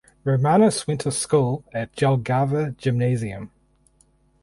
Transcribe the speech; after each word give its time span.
Romanas 0.25 0.87
went 0.87 1.01
to 1.01 1.11
school 1.11 1.63
at 1.75 1.95
Jelgava 1.95 2.75
Gymnasium. 2.75 3.51